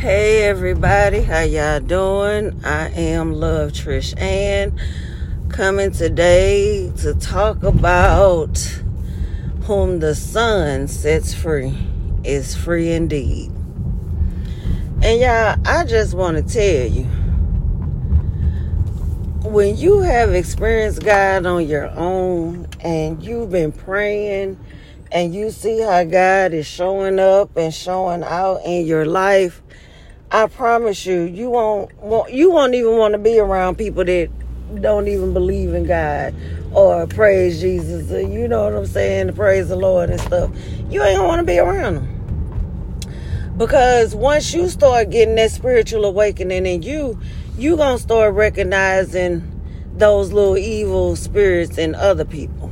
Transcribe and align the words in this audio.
Hey 0.00 0.44
everybody, 0.44 1.20
how 1.20 1.40
y'all 1.40 1.78
doing? 1.78 2.64
I 2.64 2.88
am 2.88 3.34
Love 3.34 3.72
Trish 3.72 4.18
Ann 4.18 4.80
coming 5.50 5.90
today 5.90 6.90
to 7.00 7.12
talk 7.12 7.62
about 7.62 8.56
whom 9.64 10.00
the 10.00 10.14
son 10.14 10.88
sets 10.88 11.34
free 11.34 11.76
is 12.24 12.56
free 12.56 12.92
indeed. 12.92 13.52
And 15.02 15.20
y'all, 15.20 15.60
I 15.66 15.84
just 15.84 16.14
want 16.14 16.38
to 16.38 16.42
tell 16.50 16.90
you 16.90 17.04
when 19.50 19.76
you 19.76 20.00
have 20.00 20.32
experienced 20.32 21.04
God 21.04 21.44
on 21.44 21.68
your 21.68 21.90
own 21.90 22.68
and 22.80 23.22
you've 23.22 23.50
been 23.50 23.70
praying 23.70 24.58
and 25.12 25.34
you 25.34 25.50
see 25.50 25.80
how 25.80 26.04
God 26.04 26.54
is 26.54 26.66
showing 26.66 27.18
up 27.18 27.54
and 27.58 27.74
showing 27.74 28.22
out 28.22 28.62
in 28.64 28.86
your 28.86 29.04
life, 29.04 29.60
I 30.32 30.46
promise 30.46 31.06
you, 31.06 31.22
you 31.22 31.50
won't, 31.50 31.92
won't 31.96 32.32
you 32.32 32.52
won't 32.52 32.72
even 32.74 32.96
want 32.96 33.12
to 33.12 33.18
be 33.18 33.40
around 33.40 33.76
people 33.76 34.04
that 34.04 34.30
don't 34.80 35.08
even 35.08 35.32
believe 35.32 35.74
in 35.74 35.86
God 35.86 36.36
or 36.72 37.08
praise 37.08 37.60
Jesus. 37.60 38.08
You 38.10 38.46
know 38.46 38.62
what 38.62 38.74
I'm 38.74 38.86
saying? 38.86 39.34
Praise 39.34 39.70
the 39.70 39.76
Lord 39.76 40.08
and 40.08 40.20
stuff. 40.20 40.52
You 40.88 41.02
ain't 41.02 41.16
gonna 41.16 41.26
want 41.26 41.40
to 41.40 41.44
be 41.44 41.58
around 41.58 41.96
them. 41.96 43.54
Because 43.56 44.14
once 44.14 44.54
you 44.54 44.68
start 44.68 45.10
getting 45.10 45.34
that 45.34 45.50
spiritual 45.50 46.04
awakening 46.04 46.64
in 46.64 46.82
you, 46.82 47.18
you 47.58 47.76
gonna 47.76 47.98
start 47.98 48.32
recognizing 48.34 49.42
those 49.96 50.30
little 50.30 50.56
evil 50.56 51.16
spirits 51.16 51.76
in 51.76 51.96
other 51.96 52.24
people. 52.24 52.70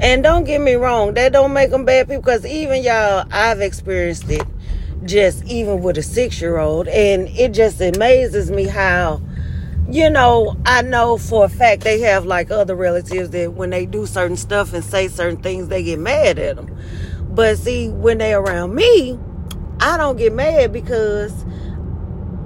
And 0.00 0.22
don't 0.22 0.44
get 0.44 0.62
me 0.62 0.72
wrong, 0.76 1.12
that 1.14 1.34
don't 1.34 1.52
make 1.52 1.70
them 1.70 1.84
bad 1.84 2.08
people 2.08 2.22
because 2.22 2.46
even 2.46 2.82
y'all, 2.82 3.26
I've 3.30 3.60
experienced 3.60 4.30
it 4.30 4.46
just 5.04 5.44
even 5.44 5.82
with 5.82 5.98
a 5.98 6.02
six 6.02 6.40
year 6.40 6.58
old. 6.58 6.88
And 6.88 7.28
it 7.28 7.52
just 7.52 7.80
amazes 7.80 8.50
me 8.50 8.64
how, 8.64 9.20
you 9.88 10.10
know, 10.10 10.56
I 10.64 10.82
know 10.82 11.18
for 11.18 11.44
a 11.44 11.48
fact 11.48 11.82
they 11.82 12.00
have 12.00 12.24
like 12.24 12.50
other 12.50 12.74
relatives 12.74 13.30
that 13.30 13.54
when 13.54 13.70
they 13.70 13.86
do 13.86 14.06
certain 14.06 14.36
stuff 14.36 14.72
and 14.72 14.84
say 14.84 15.08
certain 15.08 15.42
things, 15.42 15.68
they 15.68 15.82
get 15.82 15.98
mad 15.98 16.38
at 16.38 16.56
them. 16.56 16.76
But 17.30 17.58
see, 17.58 17.88
when 17.88 18.18
they 18.18 18.34
around 18.34 18.74
me, 18.74 19.18
I 19.80 19.96
don't 19.96 20.16
get 20.16 20.32
mad 20.32 20.72
because 20.72 21.44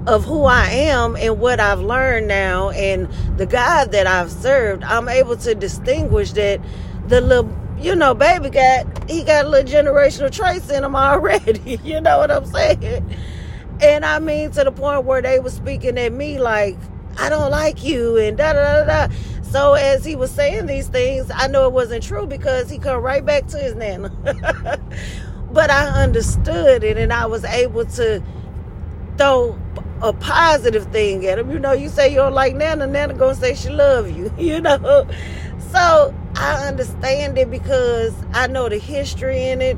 of 0.07 0.23
who 0.23 0.45
I 0.45 0.69
am 0.69 1.17
and 1.17 1.39
what 1.39 1.59
I've 1.59 1.81
learned 1.81 2.27
now 2.29 2.69
and 2.69 3.09
the 3.37 3.45
God 3.45 3.91
that 3.91 4.07
I've 4.07 4.31
served, 4.31 4.83
I'm 4.83 5.09
able 5.09 5.35
to 5.37 5.53
distinguish 5.53 6.31
that 6.31 6.61
the 7.07 7.19
little 7.19 7.51
you 7.79 7.95
know, 7.95 8.13
baby 8.13 8.49
got 8.49 9.09
he 9.09 9.23
got 9.23 9.45
a 9.45 9.49
little 9.49 9.69
generational 9.69 10.31
traits 10.31 10.69
in 10.69 10.83
him 10.83 10.95
already. 10.95 11.79
you 11.83 12.01
know 12.01 12.17
what 12.17 12.31
I'm 12.31 12.45
saying? 12.45 13.15
And 13.81 14.05
I 14.05 14.19
mean 14.19 14.51
to 14.51 14.63
the 14.63 14.71
point 14.71 15.05
where 15.05 15.21
they 15.21 15.39
were 15.39 15.49
speaking 15.49 15.97
at 15.97 16.11
me 16.11 16.39
like, 16.39 16.77
I 17.17 17.29
don't 17.29 17.51
like 17.51 17.83
you 17.83 18.17
and 18.17 18.37
da 18.37 18.53
da 18.53 18.83
da 18.83 19.07
da. 19.07 19.15
So 19.43 19.75
as 19.75 20.03
he 20.03 20.15
was 20.15 20.31
saying 20.31 20.65
these 20.65 20.87
things, 20.87 21.31
I 21.33 21.47
know 21.47 21.67
it 21.67 21.73
wasn't 21.73 22.03
true 22.03 22.27
because 22.27 22.69
he 22.69 22.79
come 22.79 23.01
right 23.01 23.25
back 23.25 23.47
to 23.47 23.57
his 23.57 23.75
nana. 23.75 24.09
but 25.51 25.69
I 25.69 26.03
understood 26.03 26.83
it 26.83 26.97
and 26.97 27.13
I 27.13 27.27
was 27.27 27.45
able 27.45 27.85
to 27.85 28.21
throw 29.17 29.57
a 30.01 30.13
positive 30.13 30.85
thing 30.91 31.25
at 31.25 31.37
them. 31.37 31.51
You 31.51 31.59
know, 31.59 31.73
you 31.73 31.89
say 31.89 32.09
you 32.09 32.17
don't 32.17 32.33
like 32.33 32.55
Nana, 32.55 32.87
Nana 32.87 33.13
gonna 33.13 33.35
say 33.35 33.55
she 33.55 33.69
love 33.69 34.09
you, 34.09 34.31
you 34.37 34.61
know. 34.61 35.07
So 35.71 36.13
I 36.35 36.67
understand 36.67 37.37
it 37.37 37.49
because 37.49 38.13
I 38.33 38.47
know 38.47 38.69
the 38.69 38.77
history 38.77 39.49
in 39.49 39.61
it. 39.61 39.77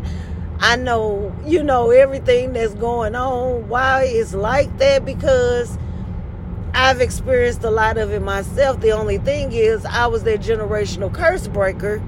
I 0.62 0.76
know, 0.76 1.34
you 1.46 1.64
know, 1.64 1.92
everything 1.92 2.52
that's 2.52 2.74
going 2.74 3.16
on, 3.16 3.70
why 3.70 4.04
it's 4.04 4.34
like 4.34 4.78
that, 4.80 5.06
because 5.06 5.78
I've 6.74 7.00
experienced 7.00 7.64
a 7.64 7.70
lot 7.70 7.98
of 7.98 8.12
it 8.12 8.22
myself. 8.22 8.82
The 8.82 8.92
only 8.92 9.20
thing 9.20 9.54
is, 9.54 9.86
I 9.86 10.08
was 10.08 10.24
their 10.24 10.38
generational 10.38 11.14
curse 11.14 11.48
breaker. 11.48 12.02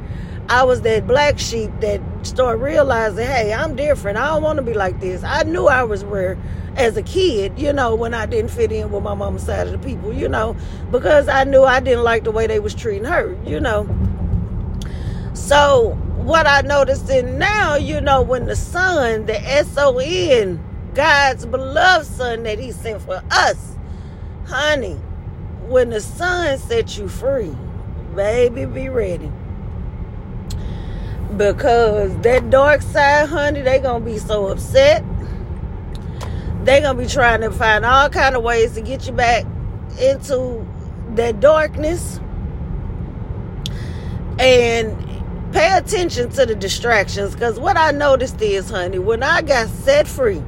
I 0.49 0.63
was 0.63 0.81
that 0.81 1.07
black 1.07 1.39
sheep 1.39 1.71
that 1.79 2.01
started 2.23 2.61
realizing, 2.61 3.25
hey, 3.25 3.53
I'm 3.53 3.75
different. 3.75 4.17
I 4.17 4.27
don't 4.27 4.43
want 4.43 4.57
to 4.57 4.63
be 4.63 4.73
like 4.73 4.99
this. 4.99 5.23
I 5.23 5.43
knew 5.43 5.67
I 5.67 5.83
was 5.83 6.03
rare 6.03 6.37
as 6.75 6.97
a 6.97 7.03
kid, 7.03 7.57
you 7.57 7.73
know, 7.73 7.95
when 7.95 8.13
I 8.13 8.25
didn't 8.25 8.51
fit 8.51 8.71
in 8.71 8.91
with 8.91 9.03
my 9.03 9.13
mama's 9.13 9.43
side 9.43 9.67
of 9.67 9.73
the 9.73 9.79
people, 9.79 10.13
you 10.13 10.27
know, 10.27 10.55
because 10.89 11.27
I 11.27 11.43
knew 11.43 11.63
I 11.63 11.79
didn't 11.79 12.03
like 12.03 12.23
the 12.23 12.31
way 12.31 12.47
they 12.47 12.59
was 12.59 12.73
treating 12.73 13.05
her, 13.05 13.37
you 13.45 13.59
know. 13.59 13.87
So 15.33 15.97
what 16.17 16.47
I 16.47 16.61
noticed 16.61 17.09
in 17.09 17.37
now, 17.37 17.75
you 17.75 17.99
know, 17.99 18.21
when 18.21 18.45
the 18.45 18.55
son, 18.55 19.25
the 19.25 19.39
S-O-N, 19.41 20.63
God's 20.93 21.45
beloved 21.45 22.05
son 22.05 22.43
that 22.43 22.59
he 22.59 22.71
sent 22.71 23.01
for 23.01 23.21
us, 23.31 23.75
honey, 24.47 24.95
when 25.67 25.89
the 25.89 26.01
son 26.01 26.57
set 26.57 26.97
you 26.97 27.07
free, 27.07 27.55
baby, 28.15 28.65
be 28.65 28.89
ready. 28.89 29.31
Because 31.37 32.15
that 32.21 32.49
dark 32.49 32.81
side, 32.81 33.29
honey, 33.29 33.61
they 33.61 33.79
gonna 33.79 34.03
be 34.03 34.17
so 34.17 34.47
upset. 34.47 35.03
They're 36.63 36.81
gonna 36.81 36.99
be 36.99 37.07
trying 37.07 37.41
to 37.41 37.51
find 37.51 37.85
all 37.85 38.09
kind 38.09 38.35
of 38.35 38.43
ways 38.43 38.73
to 38.73 38.81
get 38.81 39.07
you 39.07 39.13
back 39.13 39.45
into 39.99 40.65
that 41.15 41.39
darkness. 41.39 42.19
And 44.39 45.11
pay 45.51 45.77
attention 45.77 46.29
to 46.29 46.45
the 46.45 46.55
distractions 46.55 47.33
because 47.33 47.59
what 47.59 47.75
i 47.75 47.91
noticed 47.91 48.41
is 48.41 48.69
honey 48.69 48.99
when 48.99 49.21
i 49.21 49.41
got 49.41 49.67
set 49.67 50.07
free 50.07 50.41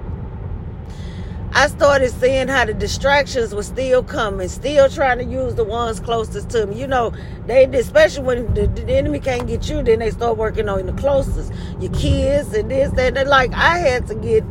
i 1.53 1.67
started 1.67 2.11
seeing 2.11 2.47
how 2.47 2.65
the 2.65 2.73
distractions 2.73 3.53
were 3.55 3.63
still 3.63 4.03
coming 4.03 4.47
still 4.47 4.89
trying 4.89 5.17
to 5.17 5.25
use 5.25 5.55
the 5.55 5.63
ones 5.63 5.99
closest 5.99 6.49
to 6.49 6.67
me 6.67 6.79
you 6.79 6.87
know 6.87 7.13
they 7.45 7.65
especially 7.65 8.23
when 8.23 8.53
the, 8.53 8.67
the 8.67 8.93
enemy 8.93 9.19
can't 9.19 9.47
get 9.47 9.69
you 9.69 9.81
then 9.83 9.99
they 9.99 10.11
start 10.11 10.37
working 10.37 10.67
on 10.67 10.85
the 10.85 10.93
closest 10.93 11.53
your 11.79 11.91
kids 11.93 12.53
and 12.53 12.69
this 12.69 12.91
that 12.91 13.17
and 13.17 13.29
like 13.29 13.53
i 13.53 13.77
had 13.77 14.05
to 14.07 14.15
get 14.15 14.43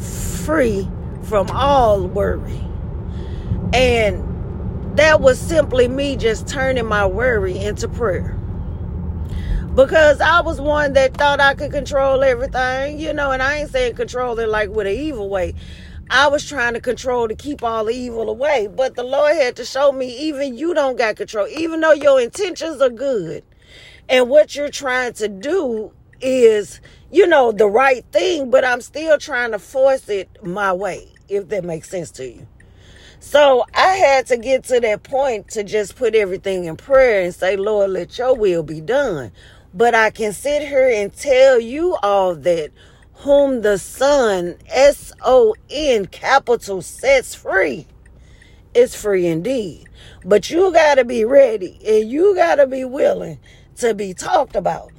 free 0.00 0.88
from 1.22 1.48
all 1.50 2.06
worry. 2.06 2.60
And 3.72 4.96
that 4.96 5.20
was 5.20 5.38
simply 5.38 5.86
me 5.86 6.16
just 6.16 6.48
turning 6.48 6.86
my 6.86 7.06
worry 7.06 7.56
into 7.56 7.88
prayer. 7.88 8.36
Because 9.74 10.20
I 10.20 10.40
was 10.40 10.60
one 10.60 10.94
that 10.94 11.16
thought 11.16 11.40
I 11.40 11.54
could 11.54 11.70
control 11.70 12.24
everything, 12.24 12.98
you 12.98 13.12
know, 13.12 13.30
and 13.30 13.40
I 13.40 13.58
ain't 13.58 13.70
saying 13.70 13.94
control 13.94 14.36
it 14.40 14.48
like 14.48 14.70
with 14.70 14.88
an 14.88 14.94
evil 14.94 15.28
way. 15.28 15.54
I 16.10 16.26
was 16.26 16.48
trying 16.48 16.74
to 16.74 16.80
control 16.80 17.28
to 17.28 17.36
keep 17.36 17.62
all 17.62 17.84
the 17.84 17.94
evil 17.94 18.28
away. 18.28 18.66
But 18.66 18.96
the 18.96 19.04
Lord 19.04 19.36
had 19.36 19.54
to 19.56 19.64
show 19.64 19.92
me 19.92 20.08
even 20.28 20.58
you 20.58 20.74
don't 20.74 20.98
got 20.98 21.16
control, 21.16 21.46
even 21.46 21.80
though 21.80 21.92
your 21.92 22.20
intentions 22.20 22.80
are 22.80 22.90
good. 22.90 23.44
And 24.08 24.28
what 24.28 24.56
you're 24.56 24.70
trying 24.70 25.12
to 25.14 25.28
do 25.28 25.92
is, 26.20 26.80
you 27.12 27.28
know, 27.28 27.52
the 27.52 27.68
right 27.68 28.04
thing, 28.10 28.50
but 28.50 28.64
I'm 28.64 28.80
still 28.80 29.18
trying 29.18 29.52
to 29.52 29.60
force 29.60 30.08
it 30.08 30.28
my 30.42 30.72
way 30.72 31.12
if 31.28 31.48
that 31.50 31.64
makes 31.64 31.88
sense 31.88 32.10
to 32.12 32.26
you. 32.26 32.46
So 33.20 33.64
I 33.74 33.94
had 33.94 34.26
to 34.26 34.36
get 34.36 34.64
to 34.64 34.80
that 34.80 35.04
point 35.04 35.48
to 35.50 35.62
just 35.62 35.94
put 35.94 36.16
everything 36.16 36.64
in 36.64 36.76
prayer 36.76 37.22
and 37.22 37.34
say, 37.34 37.56
Lord, 37.56 37.90
let 37.90 38.18
your 38.18 38.34
will 38.34 38.64
be 38.64 38.80
done. 38.80 39.30
But 39.72 39.94
I 39.94 40.10
can 40.10 40.32
sit 40.32 40.66
here 40.66 40.90
and 40.90 41.14
tell 41.14 41.60
you 41.60 41.96
all 42.02 42.34
that 42.34 42.72
whom 43.20 43.60
the 43.60 43.76
Son, 43.76 44.56
S 44.68 45.12
O 45.22 45.54
N, 45.68 46.06
capital, 46.06 46.80
sets 46.80 47.34
free, 47.34 47.86
is 48.72 48.94
free 48.94 49.26
indeed. 49.26 49.88
But 50.24 50.50
you 50.50 50.72
got 50.72 50.94
to 50.94 51.04
be 51.04 51.24
ready 51.24 51.78
and 51.86 52.10
you 52.10 52.34
got 52.34 52.56
to 52.56 52.66
be 52.66 52.84
willing 52.84 53.38
to 53.76 53.94
be 53.94 54.14
talked 54.14 54.56
about. 54.56 54.90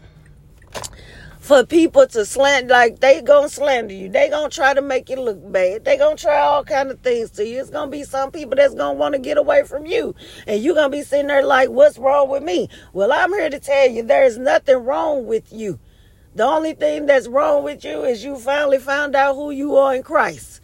For 1.39 1.65
people 1.65 2.05
to 2.09 2.23
slander 2.23 2.71
like 2.71 2.99
they 2.99 3.19
gonna 3.23 3.49
slander 3.49 3.93
you. 3.93 4.09
They 4.09 4.29
gonna 4.29 4.49
try 4.49 4.75
to 4.75 4.81
make 4.81 5.09
you 5.09 5.19
look 5.19 5.51
bad. 5.51 5.83
They 5.83 5.97
gonna 5.97 6.15
try 6.15 6.39
all 6.39 6.63
kind 6.63 6.91
of 6.91 6.99
things 6.99 7.31
to 7.31 7.45
you. 7.45 7.59
It's 7.59 7.71
gonna 7.71 7.89
be 7.89 8.03
some 8.03 8.31
people 8.31 8.55
that's 8.55 8.75
gonna 8.75 8.93
want 8.93 9.15
to 9.15 9.19
get 9.19 9.39
away 9.39 9.63
from 9.63 9.87
you. 9.87 10.13
And 10.45 10.61
you 10.61 10.75
gonna 10.75 10.89
be 10.91 11.01
sitting 11.01 11.27
there 11.27 11.43
like 11.43 11.69
what's 11.69 11.97
wrong 11.97 12.29
with 12.29 12.43
me? 12.43 12.69
Well 12.93 13.11
i'm 13.11 13.33
here 13.33 13.49
to 13.49 13.59
tell 13.59 13.89
you 13.89 14.03
there's 14.03 14.37
nothing 14.37 14.77
wrong 14.77 15.25
with 15.25 15.51
you 15.51 15.79
the 16.35 16.43
only 16.43 16.73
thing 16.73 17.05
that's 17.05 17.27
wrong 17.27 17.63
with 17.63 17.83
you 17.83 18.03
is 18.03 18.23
you 18.23 18.37
finally 18.37 18.79
found 18.79 19.15
out 19.15 19.35
who 19.35 19.51
you 19.51 19.75
are 19.75 19.95
in 19.95 20.03
christ 20.03 20.61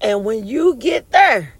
and 0.00 0.24
when 0.24 0.46
you 0.46 0.76
get 0.76 1.10
there 1.10 1.54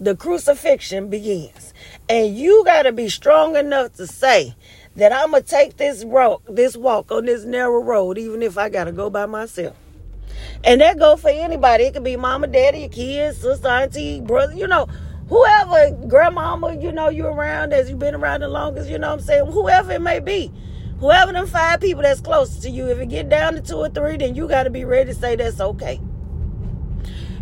the 0.00 0.14
crucifixion 0.14 1.08
begins 1.08 1.72
and 2.08 2.36
you 2.36 2.64
got 2.64 2.82
to 2.82 2.92
be 2.92 3.08
strong 3.08 3.56
enough 3.56 3.94
to 3.94 4.06
say 4.06 4.54
that 4.98 5.12
I'm 5.12 5.30
gonna 5.30 5.42
take 5.42 5.76
this 5.76 6.04
road, 6.04 6.40
this 6.48 6.76
walk 6.76 7.12
on 7.12 7.24
this 7.26 7.44
narrow 7.44 7.82
road, 7.82 8.18
even 8.18 8.42
if 8.42 8.58
I 8.58 8.68
gotta 8.68 8.90
go 8.90 9.08
by 9.08 9.26
myself. 9.26 9.76
And 10.64 10.80
that 10.80 10.98
go 10.98 11.16
for 11.16 11.30
anybody. 11.30 11.84
It 11.84 11.94
could 11.94 12.04
be 12.04 12.16
mama, 12.16 12.48
daddy, 12.48 12.80
your 12.80 12.88
kids, 12.88 13.38
sister, 13.38 13.68
auntie, 13.68 14.20
brother, 14.20 14.54
you 14.54 14.66
know, 14.66 14.86
whoever, 15.28 15.92
grandmama, 16.08 16.74
you 16.74 16.90
know, 16.90 17.08
you 17.08 17.26
around 17.26 17.72
as 17.72 17.88
you've 17.88 18.00
been 18.00 18.14
around 18.14 18.40
the 18.40 18.48
longest, 18.48 18.90
you 18.90 18.98
know 18.98 19.10
what 19.10 19.20
I'm 19.20 19.24
saying? 19.24 19.46
Whoever 19.46 19.92
it 19.92 20.02
may 20.02 20.18
be. 20.18 20.52
Whoever 21.00 21.32
them 21.32 21.46
five 21.46 21.80
people 21.80 22.02
that's 22.02 22.20
closest 22.20 22.62
to 22.62 22.70
you, 22.70 22.88
if 22.88 22.98
it 22.98 23.08
get 23.08 23.28
down 23.28 23.54
to 23.54 23.60
two 23.60 23.76
or 23.76 23.88
three, 23.88 24.16
then 24.16 24.34
you 24.34 24.48
gotta 24.48 24.70
be 24.70 24.84
ready 24.84 25.12
to 25.12 25.18
say 25.18 25.36
that's 25.36 25.60
okay. 25.60 26.00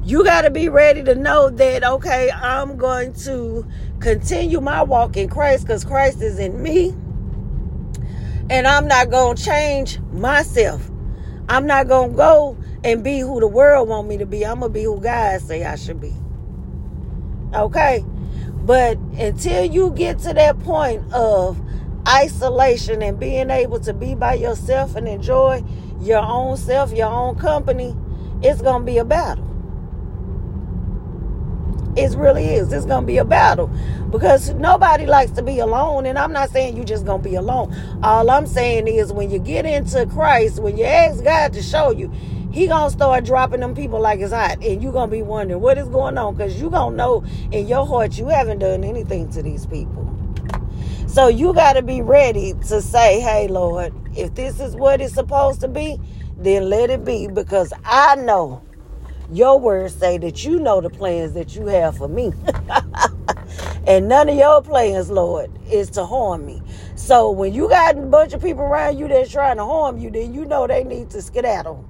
You 0.07 0.23
got 0.23 0.43
to 0.43 0.51
be 0.51 0.69
ready 0.69 1.03
to 1.03 1.17
know 1.17 1.51
that, 1.51 1.83
okay, 1.83 2.31
I'm 2.31 2.77
going 2.77 3.13
to 3.25 3.67
continue 3.99 4.61
my 4.61 4.85
walk 4.85 5.17
in 5.17 5.29
Christ 5.29 5.65
because 5.67 5.85
Christ 5.85 6.23
is 6.23 6.39
in 6.39 6.63
me. 6.63 6.91
And 8.49 8.69
I'm 8.69 8.87
not 8.87 9.11
going 9.11 9.35
to 9.35 9.45
change 9.45 9.99
myself. 10.13 10.89
I'm 11.49 11.67
not 11.67 11.89
going 11.89 12.13
to 12.13 12.17
go 12.17 12.57
and 12.85 13.03
be 13.03 13.19
who 13.19 13.41
the 13.41 13.49
world 13.49 13.89
want 13.89 14.07
me 14.07 14.17
to 14.19 14.27
be. 14.27 14.47
I'm 14.47 14.61
going 14.61 14.73
to 14.73 14.79
be 14.79 14.85
who 14.85 15.01
God 15.01 15.41
say 15.41 15.65
I 15.65 15.75
should 15.75 16.01
be. 16.01 16.15
Okay? 17.53 18.05
But 18.59 18.99
until 19.19 19.65
you 19.65 19.91
get 19.91 20.21
to 20.21 20.33
that 20.35 20.57
point 20.61 21.03
of 21.13 21.61
isolation 22.07 23.03
and 23.03 23.19
being 23.19 23.51
able 23.51 23.81
to 23.81 23.93
be 23.93 24.15
by 24.15 24.35
yourself 24.35 24.97
and 24.97 25.09
enjoy 25.09 25.63
your 26.01 26.23
own 26.23 26.57
self, 26.57 26.93
your 26.93 27.09
own 27.09 27.37
company, 27.37 27.97
it's 28.43 28.63
going 28.63 28.83
to 28.83 28.87
be 28.87 28.99
a 28.99 29.05
battle. 29.05 29.45
It 31.97 32.15
really 32.17 32.45
is. 32.45 32.73
It's 32.73 32.85
going 32.85 33.03
to 33.03 33.07
be 33.07 33.17
a 33.17 33.25
battle 33.25 33.71
because 34.11 34.51
nobody 34.51 35.07
likes 35.07 35.31
to 35.33 35.43
be 35.43 35.61
alone. 35.61 36.05
And 36.05 36.19
I'm 36.19 36.33
not 36.33 36.51
saying 36.51 36.77
you 36.77 36.85
just 36.85 37.07
going 37.07 37.23
to 37.23 37.29
be 37.29 37.37
alone. 37.37 37.75
All 38.03 38.31
I'm 38.31 38.47
saying 38.47 38.87
is 38.87 39.13
when 39.13 39.31
you 39.31 39.39
get 39.39 39.65
into 39.65 40.05
Christ, 40.07 40.61
when 40.61 40.77
you 40.77 40.85
ask 40.85 41.25
God 41.25 41.55
to 41.55 41.63
show 41.63 41.93
you, 41.93 42.13
he 42.57 42.67
gonna 42.69 42.91
start 42.91 43.23
dropping 43.27 43.61
them 43.61 43.75
people 43.75 44.01
like 44.01 44.19
it's 44.21 44.33
hot 44.33 44.65
and 44.65 44.83
you 44.83 44.91
gonna 44.91 45.13
be 45.13 45.21
wondering 45.21 45.61
what 45.61 45.77
is 45.77 45.89
going 45.89 46.17
on 46.17 46.35
because 46.35 46.59
you 46.59 46.71
gonna 46.71 46.97
know 46.97 47.23
in 47.53 47.69
your 47.69 47.85
heart 47.87 48.17
you 48.17 48.29
haven't 48.29 48.61
done 48.61 48.83
anything 48.83 49.29
to 49.29 49.43
these 49.43 49.67
people 49.67 50.11
so 51.07 51.29
you 51.29 51.53
got 51.55 51.75
to 51.75 51.83
be 51.83 52.03
ready 52.03 52.55
to 52.67 52.81
say 52.83 53.21
hey 53.21 53.49
lord 53.49 53.93
if 54.17 54.35
this 54.35 54.61
is 54.61 54.75
what 54.77 55.01
it's 55.01 55.15
supposed 55.15 55.61
to 55.61 55.69
be 55.69 55.99
then 56.39 56.69
let 56.69 56.91
it 56.91 57.05
be 57.05 57.27
because 57.29 57.73
i 57.85 58.15
know 58.17 58.63
your 59.33 59.59
words 59.59 59.95
say 59.95 60.19
that 60.19 60.45
you 60.45 60.59
know 60.59 60.81
the 60.81 60.91
plans 60.91 61.33
that 61.33 61.57
you 61.57 61.67
have 61.67 61.97
for 61.97 62.09
me. 62.09 62.33
and 63.87 64.09
none 64.09 64.29
of 64.29 64.37
your 64.37 64.63
plans, 64.63 65.11
Lord, 65.11 65.51
is 65.69 65.91
to 65.91 66.05
harm 66.07 66.47
me. 66.47 66.63
So 66.95 67.31
when 67.31 67.53
you 67.53 67.69
got 67.69 67.99
a 67.99 68.03
bunch 68.03 68.33
of 68.35 68.43
people 68.43 68.63
around 68.63 68.99
you 68.99 69.09
that's 69.09 69.31
trying 69.31 69.57
to 69.57 69.65
harm 69.65 69.99
you, 69.99 70.11
then 70.11 70.33
you 70.33 70.45
know 70.45 70.67
they 70.67 70.85
need 70.85 71.11
to 71.11 71.23
skedaddle. 71.23 71.85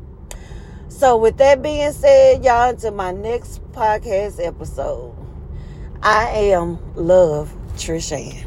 So 0.89 1.17
with 1.17 1.37
that 1.39 1.63
being 1.63 1.93
said, 1.93 2.43
y'all, 2.45 2.71
until 2.71 2.93
my 2.93 3.13
next 3.13 3.63
podcast 3.73 4.45
episode, 4.45 5.15
I 6.03 6.29
am 6.31 6.79
Love 6.95 7.53
Trish 7.75 8.13
Ann. 8.13 8.46